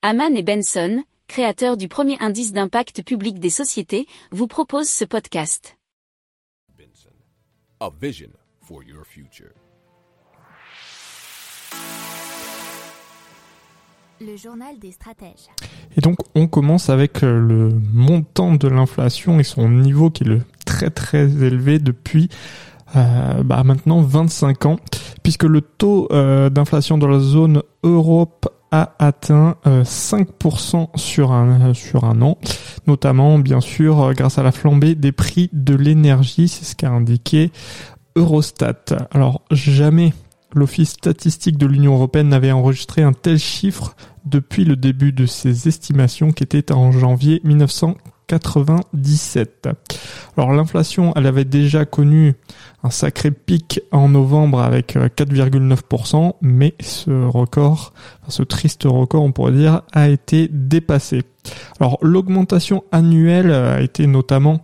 Haman 0.00 0.36
et 0.36 0.44
Benson, 0.44 1.02
créateurs 1.26 1.76
du 1.76 1.88
premier 1.88 2.16
indice 2.20 2.52
d'impact 2.52 3.02
public 3.02 3.40
des 3.40 3.50
sociétés, 3.50 4.06
vous 4.30 4.46
proposent 4.46 4.88
ce 4.88 5.04
podcast. 5.04 5.76
Benson, 6.78 7.10
a 7.80 7.90
vision 8.00 8.28
for 8.60 8.84
your 8.84 9.04
future. 9.04 9.50
Le 14.20 14.36
journal 14.36 14.78
des 14.78 14.92
stratèges. 14.92 15.48
Et 15.96 16.00
donc 16.00 16.18
on 16.36 16.46
commence 16.46 16.90
avec 16.90 17.24
euh, 17.24 17.36
le 17.40 17.72
montant 17.92 18.54
de 18.54 18.68
l'inflation 18.68 19.40
et 19.40 19.44
son 19.44 19.68
niveau 19.68 20.10
qui 20.10 20.22
est 20.22 20.28
le 20.28 20.42
très 20.64 20.90
très 20.90 21.24
élevé 21.24 21.80
depuis 21.80 22.28
euh, 22.94 23.42
bah, 23.42 23.64
maintenant 23.64 24.00
25 24.00 24.66
ans, 24.66 24.76
puisque 25.24 25.42
le 25.42 25.60
taux 25.60 26.06
euh, 26.12 26.50
d'inflation 26.50 26.98
dans 26.98 27.08
la 27.08 27.18
zone 27.18 27.64
Europe 27.82 28.48
a 28.70 28.94
atteint 28.98 29.56
5% 29.64 30.96
sur 30.96 31.32
un, 31.32 31.74
sur 31.74 32.04
un 32.04 32.20
an, 32.22 32.38
notamment 32.86 33.38
bien 33.38 33.60
sûr 33.60 34.12
grâce 34.14 34.38
à 34.38 34.42
la 34.42 34.52
flambée 34.52 34.94
des 34.94 35.12
prix 35.12 35.48
de 35.52 35.74
l'énergie, 35.74 36.48
c'est 36.48 36.64
ce 36.64 36.76
qu'a 36.76 36.90
indiqué 36.90 37.50
Eurostat. 38.16 38.84
Alors 39.12 39.42
jamais 39.50 40.12
l'Office 40.54 40.90
statistique 40.90 41.58
de 41.58 41.66
l'Union 41.66 41.94
européenne 41.94 42.28
n'avait 42.28 42.52
enregistré 42.52 43.02
un 43.02 43.12
tel 43.12 43.38
chiffre 43.38 43.94
depuis 44.24 44.64
le 44.64 44.76
début 44.76 45.12
de 45.12 45.26
ses 45.26 45.68
estimations 45.68 46.32
qui 46.32 46.42
était 46.42 46.72
en 46.72 46.92
janvier 46.92 47.40
1997. 48.30 49.68
Alors 50.36 50.52
l'inflation, 50.52 51.12
elle 51.16 51.26
avait 51.26 51.44
déjà 51.44 51.84
connu 51.84 52.34
un 52.82 52.90
sacré 52.90 53.30
pic 53.30 53.80
en 53.90 54.08
novembre 54.08 54.60
avec 54.60 54.94
4,9%, 54.96 56.28
euh, 56.28 56.32
mais 56.42 56.74
ce 56.80 57.10
record, 57.10 57.92
ce 58.28 58.42
triste 58.42 58.84
record 58.84 59.22
on 59.22 59.32
pourrait 59.32 59.52
dire, 59.52 59.82
a 59.92 60.08
été 60.08 60.48
dépassé. 60.50 61.22
Alors 61.80 61.98
l'augmentation 62.02 62.84
annuelle 62.92 63.50
a 63.50 63.80
été 63.80 64.06
notamment 64.06 64.60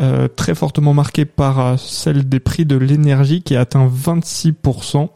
euh, 0.00 0.26
très 0.26 0.54
fortement 0.54 0.94
marquée 0.94 1.26
par 1.26 1.60
euh, 1.60 1.76
celle 1.76 2.26
des 2.26 2.40
prix 2.40 2.64
de 2.64 2.76
l'énergie 2.76 3.42
qui 3.42 3.56
a 3.56 3.60
atteint 3.60 3.86
26%, 3.86 5.10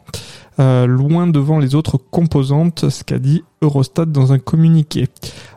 loin 0.57 1.27
devant 1.27 1.59
les 1.59 1.75
autres 1.75 1.97
composantes, 1.97 2.89
ce 2.89 3.03
qu'a 3.03 3.19
dit 3.19 3.43
Eurostat 3.61 4.05
dans 4.05 4.33
un 4.33 4.39
communiqué. 4.39 5.07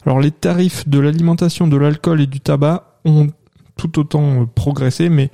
Alors 0.04 0.20
les 0.20 0.30
tarifs 0.30 0.88
de 0.88 0.98
l'alimentation, 0.98 1.66
de 1.66 1.76
l'alcool 1.76 2.20
et 2.20 2.26
du 2.26 2.40
tabac 2.40 2.84
ont 3.04 3.28
tout 3.76 3.98
autant 3.98 4.46
progressé, 4.46 5.08
mais 5.08 5.30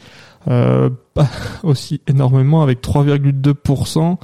euh, 0.48 0.90
pas 1.14 1.28
aussi 1.62 2.00
énormément 2.06 2.62
avec 2.62 2.80
3,2%, 2.82 4.16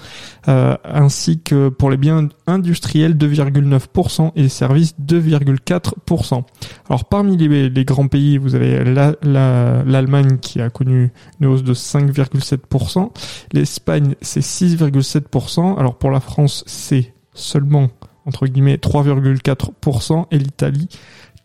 euh, 0.49 0.77
ainsi 0.85 1.41
que 1.41 1.69
pour 1.69 1.91
les 1.91 1.97
biens 1.97 2.29
industriels 2.47 3.17
2,9% 3.17 4.33
et 4.37 4.43
les 4.43 4.49
services 4.49 4.95
2,4%. 5.01 6.45
Alors 6.89 7.05
parmi 7.07 7.37
les, 7.37 7.85
grands 7.85 8.09
pays, 8.09 8.39
vous 8.39 8.55
avez 8.55 8.85
l'Allemagne 8.85 10.39
qui 10.39 10.61
a 10.61 10.71
connu 10.71 11.13
une 11.41 11.47
hausse 11.47 11.65
de 11.65 11.75
5,7%, 11.75 13.11
l'Espagne 13.53 14.15
c'est 14.21 14.41
6,7%, 14.41 15.79
alors 15.79 15.97
pour 15.97 16.11
la 16.11 16.21
France 16.21 16.63
c'est 16.67 17.13
seulement 17.35 17.89
entre 18.27 18.47
guillemets 18.47 18.77
3,4% 18.77 20.27
et 20.31 20.39
l'Italie 20.39 20.89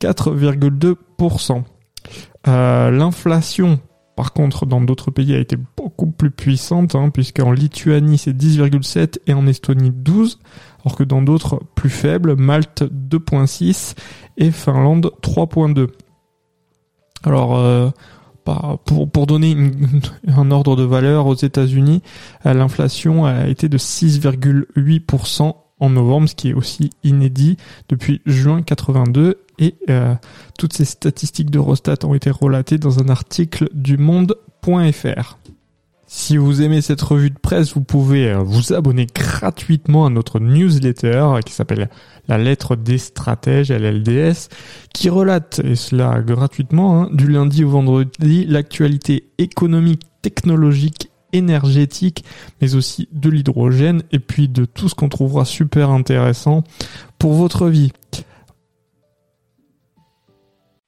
4,2%. 0.02 1.64
Euh, 2.48 2.92
L'inflation 2.92 3.80
par 4.18 4.34
contre, 4.34 4.66
dans 4.66 4.82
d'autres 4.82 5.12
pays, 5.12 5.36
a 5.36 5.38
été 5.38 5.58
beaucoup 5.78 6.08
plus 6.08 6.32
puissante, 6.32 6.96
hein, 6.96 7.12
puisqu'en 7.12 7.52
Lituanie, 7.52 8.18
c'est 8.18 8.36
10,7 8.36 9.20
et 9.28 9.34
en 9.36 9.46
Estonie, 9.46 9.92
12, 9.94 10.40
alors 10.84 10.98
que 10.98 11.04
dans 11.04 11.22
d'autres 11.22 11.62
plus 11.76 11.92
faibles, 11.92 12.36
Malte, 12.36 12.82
2,6 12.82 13.94
et 14.38 14.50
Finlande, 14.50 15.12
3,2. 15.22 15.90
Alors, 17.26 17.60
euh, 17.60 17.92
pour, 18.86 19.08
pour 19.08 19.28
donner 19.28 19.56
un 20.28 20.50
ordre 20.50 20.76
de 20.76 20.84
valeur 20.84 21.28
aux 21.28 21.36
États-Unis, 21.36 22.02
euh, 22.48 22.56
l'inflation 22.56 23.24
a 23.24 23.48
été 23.48 23.70
de 23.70 23.78
6,8% 23.78 25.54
en 25.80 25.90
novembre, 25.92 26.28
ce 26.28 26.34
qui 26.34 26.50
est 26.50 26.54
aussi 26.56 26.90
inédit 27.04 27.58
depuis 27.88 28.24
juin 28.26 28.64
82 28.64 29.42
et 29.60 29.76
euh, 29.90 30.16
toutes 30.58 30.74
ces 30.74 30.86
statistiques 30.86 31.50
d'Eurostat 31.50 31.98
ont 32.04 32.14
été 32.14 32.30
relatées 32.30 32.78
dans 32.78 33.00
un 33.00 33.10
article 33.10 33.70
du 33.74 33.98
monde.fr. 33.98 35.38
Si 36.10 36.38
vous 36.38 36.62
aimez 36.62 36.80
cette 36.80 37.02
revue 37.02 37.32
de 37.32 37.38
presse, 37.38 37.74
vous 37.74 37.84
pouvez 37.84 38.30
euh, 38.30 38.38
vous 38.38 38.72
abonner 38.72 39.08
gratuitement 39.14 40.06
à 40.06 40.10
notre 40.10 40.40
newsletter 40.40 41.40
qui 41.46 41.52
s'appelle 41.52 41.90
La 42.30 42.38
lettre 42.38 42.78
des 42.78 42.98
stratèges, 42.98 43.72
LLDS, 43.72 44.48
qui 44.94 45.10
relate, 45.10 45.60
et 45.66 45.76
cela 45.76 46.22
gratuitement, 46.22 47.04
hein, 47.04 47.10
du 47.12 47.28
lundi 47.28 47.66
au 47.66 47.70
vendredi, 47.70 48.46
l'actualité 48.46 49.28
économique, 49.38 50.04
technologique 50.22 51.12
énergétique, 51.34 52.24
mais 52.62 52.76
aussi 52.76 53.10
de 53.12 53.30
l'hydrogène 53.30 54.04
et 54.14 54.20
puis 54.20 54.48
de 54.48 54.64
tout 54.64 54.88
ce 54.88 54.96
qu'on 54.96 55.10
trouvera 55.10 55.44
super 55.44 55.90
intéressant 55.90 56.64
pour 57.20 57.34
votre 57.34 57.68
vie. 57.68 57.92